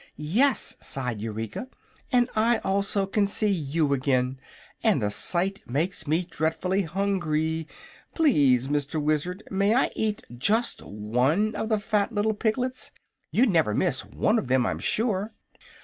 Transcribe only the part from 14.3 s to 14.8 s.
of them, I'm